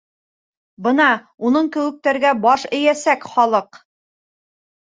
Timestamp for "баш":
2.47-2.65